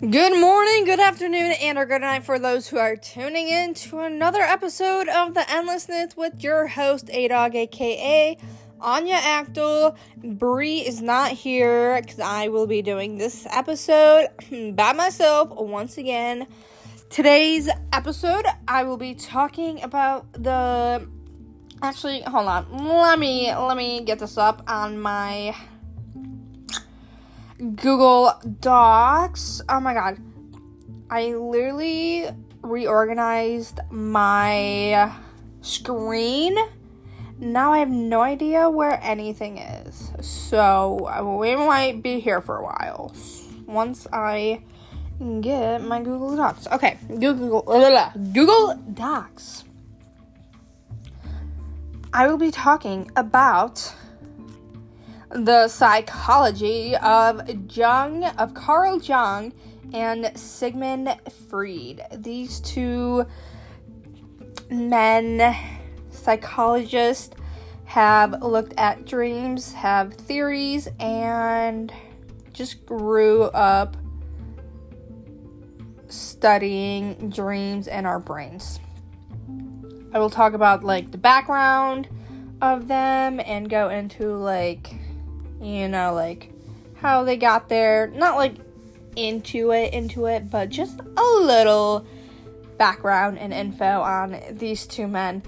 Good 0.00 0.40
morning, 0.40 0.86
good 0.86 0.98
afternoon, 0.98 1.52
and 1.60 1.76
or 1.76 1.84
good 1.84 2.00
night 2.00 2.24
for 2.24 2.38
those 2.38 2.66
who 2.66 2.78
are 2.78 2.96
tuning 2.96 3.48
in 3.48 3.74
to 3.74 3.98
another 3.98 4.40
episode 4.40 5.08
of 5.08 5.34
The 5.34 5.44
Endlessness 5.52 6.16
with 6.16 6.42
your 6.42 6.68
host, 6.68 7.10
A 7.12 7.28
Dog, 7.28 7.54
aka 7.54 8.38
Anya 8.80 9.16
Achtyl. 9.16 9.94
Bree 10.16 10.78
is 10.78 11.02
not 11.02 11.32
here 11.32 12.00
because 12.00 12.18
I 12.18 12.48
will 12.48 12.66
be 12.66 12.80
doing 12.80 13.18
this 13.18 13.46
episode 13.50 14.28
by 14.74 14.94
myself 14.94 15.50
once 15.50 15.98
again. 15.98 16.46
Today's 17.10 17.68
episode, 17.92 18.46
I 18.66 18.84
will 18.84 18.96
be 18.96 19.14
talking 19.14 19.82
about 19.82 20.32
the. 20.32 21.06
Actually, 21.82 22.22
hold 22.22 22.46
on. 22.48 22.86
Let 22.86 23.18
me 23.18 23.54
let 23.54 23.76
me 23.76 24.00
get 24.00 24.18
this 24.18 24.38
up 24.38 24.62
on 24.66 24.98
my 24.98 25.54
Google 27.60 28.32
Docs. 28.60 29.60
Oh 29.68 29.80
my 29.80 29.94
god. 29.94 30.18
I 31.10 31.34
literally 31.34 32.26
reorganized 32.62 33.80
my 33.90 35.12
screen. 35.60 36.56
Now 37.38 37.72
I 37.72 37.78
have 37.78 37.90
no 37.90 38.22
idea 38.22 38.68
where 38.70 38.98
anything 39.02 39.58
is. 39.58 40.10
So 40.20 41.36
we 41.38 41.54
might 41.56 42.02
be 42.02 42.20
here 42.20 42.40
for 42.40 42.56
a 42.56 42.62
while. 42.62 43.14
Once 43.66 44.06
I 44.12 44.62
get 45.40 45.82
my 45.82 46.02
Google 46.02 46.36
Docs. 46.36 46.66
Okay, 46.68 46.98
Google 47.08 47.62
Google 48.32 48.74
Docs. 48.94 49.64
I 52.12 52.26
will 52.26 52.38
be 52.38 52.50
talking 52.50 53.10
about 53.16 53.94
the 55.30 55.68
psychology 55.68 56.96
of 56.96 57.42
Jung, 57.74 58.24
of 58.24 58.52
Carl 58.54 59.00
Jung 59.00 59.52
and 59.92 60.36
Sigmund 60.36 61.16
Freud. 61.48 62.02
These 62.12 62.60
two 62.60 63.26
men, 64.70 65.56
psychologists, 66.10 67.34
have 67.84 68.42
looked 68.42 68.74
at 68.76 69.04
dreams, 69.06 69.72
have 69.72 70.14
theories, 70.14 70.88
and 70.98 71.92
just 72.52 72.84
grew 72.86 73.44
up 73.44 73.96
studying 76.08 77.30
dreams 77.30 77.86
and 77.88 78.06
our 78.06 78.18
brains. 78.18 78.80
I 80.12 80.18
will 80.18 80.30
talk 80.30 80.54
about 80.54 80.82
like 80.82 81.12
the 81.12 81.18
background 81.18 82.08
of 82.60 82.88
them 82.88 83.40
and 83.44 83.70
go 83.70 83.88
into 83.88 84.34
like 84.34 84.92
you 85.60 85.88
know, 85.88 86.14
like 86.14 86.52
how 86.96 87.24
they 87.24 87.36
got 87.36 87.68
there. 87.68 88.08
Not 88.08 88.36
like 88.36 88.54
into 89.16 89.72
it, 89.72 89.92
into 89.92 90.26
it, 90.26 90.50
but 90.50 90.68
just 90.68 91.00
a 91.16 91.22
little 91.22 92.06
background 92.78 93.38
and 93.38 93.52
info 93.52 94.00
on 94.00 94.40
these 94.52 94.86
two 94.86 95.06
men. 95.06 95.42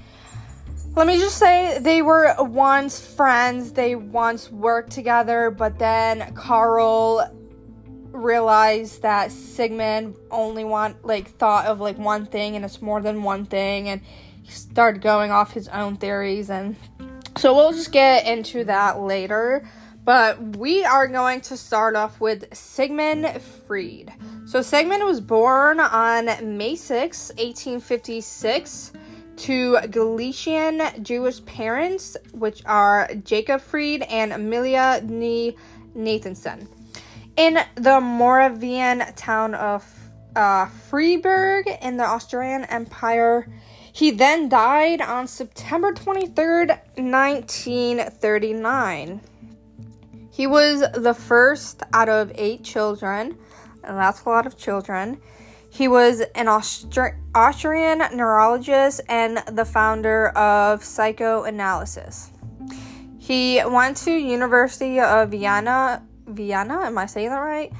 Let 0.94 1.06
me 1.06 1.16
just 1.18 1.38
say 1.38 1.78
they 1.80 2.02
were 2.02 2.34
once 2.38 3.00
friends, 3.00 3.72
they 3.72 3.94
once 3.94 4.50
worked 4.50 4.92
together, 4.92 5.50
but 5.50 5.78
then 5.78 6.34
Carl 6.34 7.26
realized 8.10 9.00
that 9.00 9.32
Sigmund 9.32 10.14
only 10.30 10.64
want 10.64 11.04
like 11.06 11.30
thought 11.30 11.64
of 11.64 11.80
like 11.80 11.96
one 11.96 12.26
thing 12.26 12.56
and 12.56 12.64
it's 12.64 12.82
more 12.82 13.00
than 13.00 13.22
one 13.22 13.46
thing 13.46 13.88
and 13.88 14.02
he 14.42 14.52
started 14.52 15.00
going 15.00 15.30
off 15.30 15.52
his 15.52 15.66
own 15.68 15.96
theories 15.96 16.50
and 16.50 16.76
so 17.38 17.54
we'll 17.54 17.72
just 17.72 17.90
get 17.90 18.26
into 18.26 18.64
that 18.64 19.00
later. 19.00 19.66
But 20.04 20.56
we 20.56 20.84
are 20.84 21.06
going 21.06 21.42
to 21.42 21.56
start 21.56 21.94
off 21.94 22.20
with 22.20 22.52
Sigmund 22.54 23.40
Freud. 23.66 24.12
So, 24.46 24.60
Sigmund 24.60 25.04
was 25.04 25.20
born 25.20 25.78
on 25.78 26.56
May 26.56 26.74
6, 26.74 27.28
1856, 27.36 28.92
to 29.36 29.78
Galician 29.88 30.82
Jewish 31.02 31.44
parents, 31.44 32.16
which 32.32 32.64
are 32.66 33.08
Jacob 33.24 33.60
Freud 33.60 34.02
and 34.02 34.32
Amelia 34.32 35.00
Nee 35.04 35.56
Nathanson, 35.96 36.66
in 37.36 37.58
the 37.76 38.00
Moravian 38.00 39.04
town 39.14 39.54
of 39.54 39.84
uh, 40.34 40.66
Freiberg 40.66 41.78
in 41.80 41.96
the 41.96 42.04
Austrian 42.04 42.64
Empire. 42.64 43.46
He 43.92 44.10
then 44.10 44.48
died 44.48 45.00
on 45.00 45.28
September 45.28 45.92
23rd, 45.92 46.80
1939. 46.96 49.20
He 50.32 50.46
was 50.46 50.80
the 50.94 51.12
first 51.12 51.82
out 51.92 52.08
of 52.08 52.32
eight 52.34 52.64
children, 52.64 53.36
and 53.84 53.98
that's 53.98 54.22
a 54.24 54.28
lot 54.30 54.46
of 54.46 54.56
children. 54.56 55.20
He 55.68 55.88
was 55.88 56.20
an 56.34 56.46
Austri- 56.46 57.18
Austrian 57.34 57.98
neurologist 58.16 59.02
and 59.10 59.42
the 59.46 59.66
founder 59.66 60.28
of 60.30 60.82
psychoanalysis. 60.82 62.30
He 63.18 63.62
went 63.66 63.98
to 63.98 64.10
University 64.10 65.00
of 65.00 65.32
Vienna. 65.32 66.02
Vienna, 66.26 66.80
am 66.86 66.96
I 66.96 67.04
saying 67.04 67.28
that 67.28 67.36
right? 67.36 67.70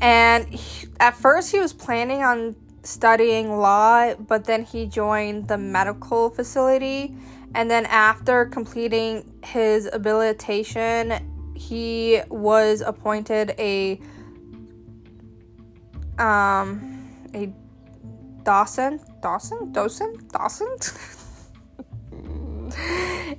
And 0.00 0.48
he, 0.48 0.88
at 1.00 1.14
first, 1.14 1.52
he 1.52 1.58
was 1.58 1.74
planning 1.74 2.22
on 2.22 2.56
studying 2.84 3.58
law, 3.58 4.14
but 4.14 4.44
then 4.44 4.64
he 4.64 4.86
joined 4.86 5.48
the 5.48 5.58
medical 5.58 6.30
facility. 6.30 7.14
And 7.54 7.70
then, 7.70 7.84
after 7.84 8.46
completing 8.46 9.40
his 9.42 9.90
habilitation 9.92 11.37
he 11.58 12.20
was 12.28 12.80
appointed 12.80 13.54
a 13.58 14.00
um 16.18 17.10
a 17.34 17.52
Dawson 18.44 19.00
Dawson 19.20 19.72
Dawson 19.72 20.14
Dawson 20.32 20.68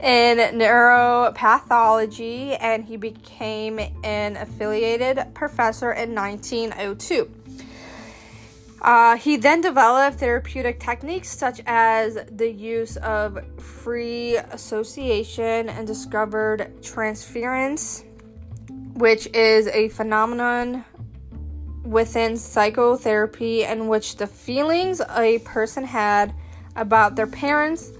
in 0.01 0.37
neuropathology 0.59 2.57
and 2.59 2.83
he 2.83 2.97
became 2.97 3.79
an 4.03 4.35
affiliated 4.37 5.33
professor 5.33 5.93
in 5.93 6.13
1902. 6.13 7.31
Uh, 8.81 9.17
he 9.17 9.35
then 9.35 9.61
developed 9.61 10.19
therapeutic 10.19 10.79
techniques 10.79 11.29
such 11.29 11.61
as 11.65 12.17
the 12.31 12.49
use 12.49 12.95
of 12.97 13.39
free 13.59 14.37
association 14.37 15.67
and 15.69 15.85
discovered 15.85 16.71
transference 16.81 18.05
which 18.99 19.27
is 19.33 19.67
a 19.67 19.87
phenomenon 19.89 20.83
within 21.85 22.35
psychotherapy 22.35 23.63
in 23.63 23.87
which 23.87 24.17
the 24.17 24.27
feelings 24.27 25.01
a 25.15 25.39
person 25.39 25.85
had 25.85 26.35
about 26.75 27.15
their 27.15 27.25
parents, 27.25 27.93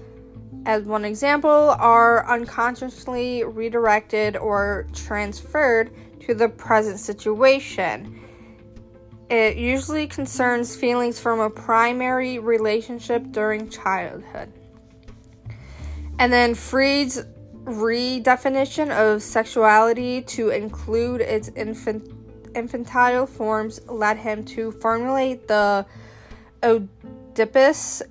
as 0.66 0.84
one 0.84 1.06
example, 1.06 1.74
are 1.78 2.28
unconsciously 2.30 3.42
redirected 3.44 4.36
or 4.36 4.86
transferred 4.92 5.90
to 6.20 6.34
the 6.34 6.50
present 6.50 7.00
situation. 7.00 8.20
It 9.30 9.56
usually 9.56 10.06
concerns 10.06 10.76
feelings 10.76 11.18
from 11.18 11.40
a 11.40 11.48
primary 11.48 12.38
relationship 12.38 13.32
during 13.32 13.70
childhood. 13.70 14.52
And 16.18 16.30
then 16.30 16.54
Freud's 16.54 17.22
redefinition 17.64 18.90
of 18.90 19.22
sexuality 19.22 20.22
to 20.22 20.48
include 20.50 21.20
its 21.20 21.48
infant, 21.56 22.08
infantile 22.54 23.26
forms 23.26 23.80
led 23.86 24.16
him 24.16 24.44
to 24.44 24.70
formulate 24.72 25.48
the 25.48 25.84
Oedipus 26.62 28.02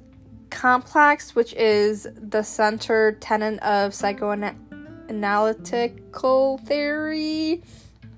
complex, 0.50 1.36
which 1.36 1.54
is 1.54 2.08
the 2.16 2.44
center 2.44 3.12
tenet 3.14 3.60
of 3.60 3.92
psychoanalytical 3.92 6.60
theory. 6.66 7.64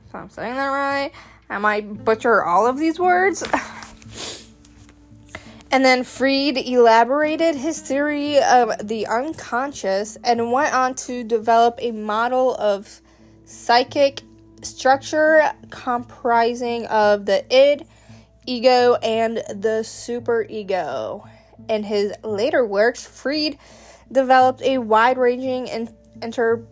If 0.07 0.15
I'm 0.15 0.29
saying 0.29 0.55
that 0.55 0.67
right, 0.67 1.11
I 1.49 1.57
might 1.57 2.05
butcher 2.05 2.43
all 2.43 2.67
of 2.67 2.77
these 2.77 2.99
words. 2.99 3.43
And 5.71 5.85
then 5.85 6.03
Freud 6.03 6.57
elaborated 6.57 7.55
his 7.55 7.79
theory 7.79 8.39
of 8.43 8.71
the 8.85 9.07
unconscious 9.07 10.17
and 10.21 10.51
went 10.51 10.73
on 10.73 10.95
to 10.95 11.23
develop 11.23 11.75
a 11.79 11.91
model 11.91 12.55
of 12.55 13.01
psychic 13.45 14.21
structure 14.61 15.53
comprising 15.69 16.85
of 16.87 17.25
the 17.25 17.45
id, 17.55 17.85
ego, 18.45 18.95
and 18.95 19.37
the 19.37 19.81
superego. 19.83 21.27
In 21.69 21.83
his 21.83 22.11
later 22.23 22.65
works, 22.65 23.05
Freud 23.05 23.57
developed 24.11 24.61
a 24.63 24.77
wide 24.79 25.17
ranging 25.17 25.69
inter- 26.21 26.65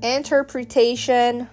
interpretation 0.00 1.48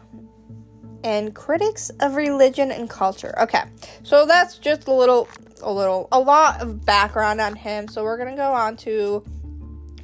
and 1.04 1.34
critics 1.34 1.90
of 2.00 2.16
religion 2.16 2.72
and 2.72 2.90
culture. 2.90 3.34
Okay, 3.42 3.64
so 4.04 4.26
that's 4.26 4.58
just 4.60 4.88
a 4.88 4.94
little 4.94 5.28
a 5.64 5.72
little 5.72 6.08
a 6.12 6.20
lot 6.20 6.62
of 6.62 6.86
background 6.86 7.42
on 7.42 7.56
him. 7.56 7.88
So 7.88 8.04
we're 8.04 8.18
gonna 8.18 8.36
go 8.36 8.54
on 8.54 8.78
to 8.78 9.24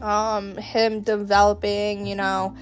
um 0.01 0.55
him 0.57 1.01
developing, 1.01 2.05
you 2.05 2.15
know, 2.15 2.55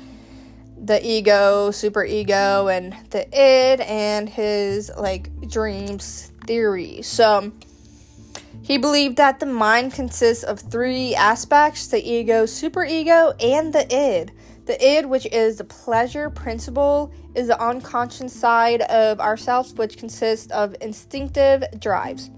the 0.79 1.05
ego, 1.05 1.71
super 1.71 2.03
ego, 2.03 2.67
and 2.67 2.95
the 3.09 3.27
id, 3.27 3.81
and 3.81 4.29
his 4.29 4.91
like 4.97 5.29
dreams, 5.49 6.31
theory. 6.45 7.01
So, 7.01 7.51
he 8.61 8.77
believed 8.77 9.17
that 9.17 9.39
the 9.39 9.45
mind 9.45 9.93
consists 9.93 10.43
of 10.43 10.59
three 10.59 11.15
aspects 11.15 11.87
the 11.87 12.03
ego, 12.03 12.45
super 12.45 12.83
ego, 12.83 13.33
and 13.39 13.73
the 13.73 13.85
id. 13.93 14.31
The 14.65 14.85
id, 14.85 15.05
which 15.05 15.25
is 15.27 15.57
the 15.57 15.63
pleasure 15.63 16.29
principle, 16.29 17.11
is 17.33 17.47
the 17.47 17.61
unconscious 17.61 18.33
side 18.33 18.81
of 18.81 19.19
ourselves, 19.19 19.73
which 19.73 19.97
consists 19.97 20.51
of 20.51 20.75
instinctive 20.81 21.63
drives. 21.79 22.29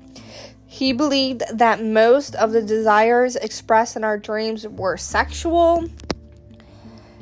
He 0.65 0.93
believed 0.93 1.43
that 1.51 1.83
most 1.83 2.35
of 2.35 2.51
the 2.51 2.61
desires 2.61 3.35
expressed 3.35 3.95
in 3.95 4.03
our 4.03 4.17
dreams 4.17 4.67
were 4.67 4.97
sexual. 4.97 5.89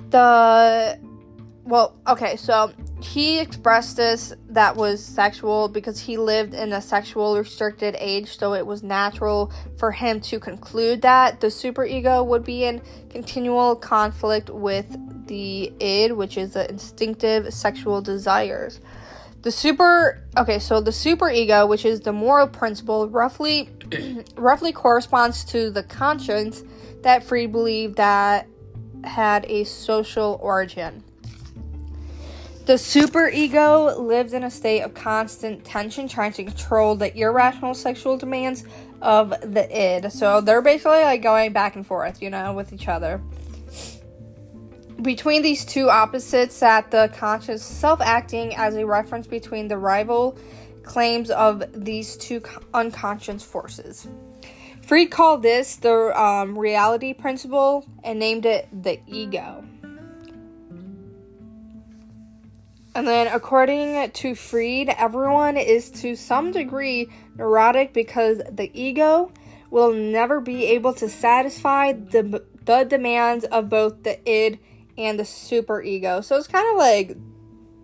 The 0.10 1.00
well, 1.68 1.98
okay, 2.08 2.38
so 2.38 2.72
he 3.02 3.40
expressed 3.40 3.98
this 3.98 4.34
that 4.50 4.78
was 4.78 5.04
sexual 5.04 5.68
because 5.68 6.00
he 6.00 6.18
lived 6.18 6.54
in 6.54 6.72
a 6.72 6.82
sexual 6.82 7.38
restricted 7.38 7.98
age, 8.00 8.38
so 8.38 8.54
it 8.54 8.66
was 8.66 8.84
natural 8.84 9.52
for 9.78 9.92
him 9.92 10.22
to 10.22 10.40
conclude 10.40 11.02
that 11.02 11.42
the 11.42 11.48
superego 11.48 12.26
would 12.26 12.46
be 12.46 12.64
in 12.64 12.82
continual 13.10 13.76
conflict 13.76 14.50
with 14.50 14.88
the 15.28 15.74
id, 15.80 16.14
which 16.14 16.38
is 16.38 16.54
the 16.54 16.70
instinctive 16.70 17.54
sexual 17.54 18.02
desires. 18.02 18.80
The 19.42 19.52
super 19.52 20.24
okay, 20.36 20.60
so 20.60 20.82
the 20.82 20.92
superego, 20.92 21.68
which 21.68 21.86
is 21.86 22.02
the 22.02 22.14
moral 22.14 22.48
principle, 22.48 23.08
roughly 23.08 23.70
roughly 24.36 24.72
corresponds 24.72 25.46
to 25.46 25.70
the 25.70 25.84
conscience 25.84 26.64
that 27.04 27.24
Freud 27.24 27.52
believed 27.52 27.96
that 27.98 28.48
had 29.04 29.46
a 29.46 29.64
social 29.64 30.40
origin. 30.42 31.04
The 32.66 32.74
superego 32.74 33.98
lives 33.98 34.34
in 34.34 34.44
a 34.44 34.52
state 34.52 34.82
of 34.82 34.94
constant 34.94 35.64
tension, 35.64 36.10
trying 36.10 36.34
to 36.34 36.44
control 36.44 36.96
the 36.96 37.18
irrational 37.18 37.74
sexual 37.74 38.18
demands 38.18 38.66
of 39.02 39.30
the 39.30 39.70
id. 39.72 40.12
So 40.12 40.42
they're 40.42 40.62
basically 40.62 41.02
like 41.04 41.22
going 41.22 41.54
back 41.54 41.78
and 41.78 41.88
forth, 41.88 42.22
you 42.22 42.30
know, 42.30 42.52
with 42.52 42.74
each 42.74 42.90
other. 42.90 43.22
Between 45.02 45.44
these 45.44 45.64
two 45.64 45.90
opposites, 45.90 46.60
that 46.60 46.90
the 46.92 47.12
conscious 47.14 47.64
self 47.64 48.02
acting 48.02 48.56
as 48.56 48.76
a 48.76 48.86
reference 48.86 49.28
between 49.28 49.68
the 49.68 49.78
rival 49.78 50.38
claims 50.84 51.30
of 51.30 51.64
these 51.74 52.18
two 52.18 52.42
unconscious 52.74 53.44
forces. 53.44 54.08
Freud 54.82 55.12
called 55.12 55.44
this 55.44 55.76
the 55.76 56.20
um, 56.20 56.58
reality 56.58 57.14
principle 57.14 57.86
and 58.04 58.18
named 58.18 58.46
it 58.46 58.68
the 58.72 59.00
ego. 59.06 59.64
And 62.96 63.08
then, 63.08 63.28
according 63.28 64.10
to 64.10 64.34
Freud, 64.34 64.90
everyone 64.98 65.56
is 65.56 65.92
to 65.92 66.16
some 66.16 66.52
degree 66.52 67.10
neurotic 67.36 67.94
because 67.94 68.42
the 68.50 68.72
ego 68.74 69.32
will 69.70 69.94
never 69.94 70.42
be 70.42 70.66
able 70.66 70.94
to 70.94 71.08
satisfy 71.08 71.92
the, 71.92 72.44
the 72.64 72.86
demands 72.86 73.46
of 73.46 73.70
both 73.70 74.02
the 74.02 74.28
id 74.28 74.58
and 74.98 75.20
the 75.20 75.26
super 75.26 75.82
ego. 75.82 76.22
So 76.22 76.36
it's 76.38 76.48
kind 76.48 76.68
of 76.72 76.78
like 76.78 77.18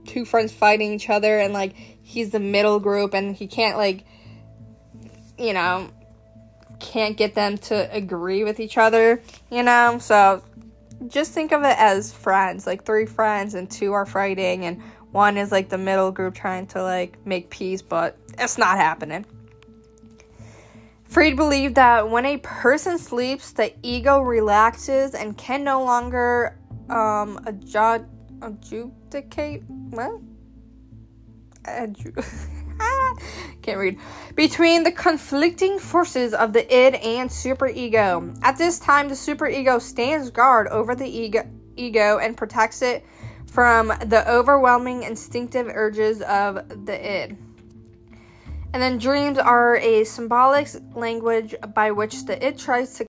two 0.06 0.26
friends 0.26 0.52
fighting 0.52 0.94
each 0.94 1.10
other, 1.10 1.40
and 1.40 1.54
like 1.54 1.74
he's 2.02 2.32
the 2.32 2.40
middle 2.40 2.80
group, 2.80 3.14
and 3.14 3.36
he 3.36 3.48
can't, 3.48 3.78
like, 3.78 4.06
you 5.38 5.54
know, 5.54 5.90
can't 6.80 7.16
get 7.16 7.36
them 7.36 7.58
to 7.58 7.96
agree 7.96 8.44
with 8.44 8.60
each 8.60 8.78
other, 8.78 9.22
you 9.50 9.64
know? 9.64 9.98
So 10.00 10.44
just 11.08 11.32
think 11.32 11.52
of 11.52 11.64
it 11.64 11.78
as 11.78 12.12
friends, 12.12 12.68
like 12.68 12.86
three 12.86 13.06
friends, 13.06 13.54
and 13.54 13.70
two 13.70 13.94
are 13.94 14.06
fighting, 14.06 14.66
and 14.66 14.82
one 15.12 15.38
is 15.38 15.52
like 15.52 15.70
the 15.70 15.78
middle 15.78 16.12
group 16.12 16.34
trying 16.36 16.68
to 16.68 16.82
like 16.82 17.26
make 17.26 17.50
peace, 17.50 17.82
but 17.82 18.18
it's 18.38 18.58
not 18.58 18.78
happening. 18.78 19.26
Freud 21.06 21.36
believed 21.36 21.76
that 21.76 22.10
when 22.10 22.26
a 22.26 22.38
person 22.38 22.98
sleeps, 22.98 23.52
the 23.52 23.72
ego 23.84 24.20
relaxes 24.20 25.14
and 25.14 25.38
can 25.38 25.64
no 25.64 25.84
longer 25.84 26.58
um, 26.90 27.40
adjudicate. 28.42 29.64
What? 29.68 30.12
Adju- 31.64 32.50
Can't 33.62 33.78
read. 33.78 34.00
Between 34.36 34.84
the 34.84 34.92
conflicting 34.92 35.80
forces 35.80 36.34
of 36.34 36.54
the 36.54 36.66
id 36.74 36.96
and 36.96 37.30
superego. 37.30 38.38
At 38.44 38.58
this 38.58 38.80
time, 38.80 39.08
the 39.08 39.16
superego 39.16 39.82
stands 39.82 40.30
guard 40.30 40.68
over 40.68 40.96
the 40.96 41.08
ego, 41.08 41.48
ego 41.76 42.20
and 42.20 42.36
protects 42.36 42.82
it 42.82 43.06
from 43.48 43.88
the 43.88 44.24
overwhelming 44.30 45.04
instinctive 45.04 45.68
urges 45.68 46.22
of 46.24 46.86
the 46.86 47.24
id. 47.24 47.38
And 48.74 48.82
then 48.82 48.98
dreams 48.98 49.38
are 49.38 49.78
a 49.78 50.04
symbolic 50.04 50.68
language 50.96 51.54
by 51.76 51.92
which 51.92 52.26
the 52.26 52.44
id 52.46 52.58
tries 52.58 52.96
to 52.96 53.02